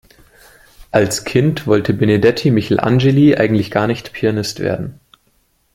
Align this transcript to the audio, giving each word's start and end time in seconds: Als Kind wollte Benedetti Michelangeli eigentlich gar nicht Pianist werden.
Als 0.89 1.25
Kind 1.25 1.67
wollte 1.67 1.93
Benedetti 1.93 2.49
Michelangeli 2.49 3.35
eigentlich 3.35 3.69
gar 3.69 3.85
nicht 3.85 4.13
Pianist 4.13 4.59
werden. 4.59 4.99